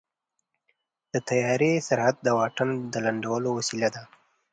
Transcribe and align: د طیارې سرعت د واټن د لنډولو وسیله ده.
د 1.13 1.15
طیارې 1.29 1.71
سرعت 1.87 2.15
د 2.23 2.27
واټن 2.37 2.69
د 2.93 2.95
لنډولو 3.05 3.49
وسیله 3.59 3.89
ده. 3.95 4.03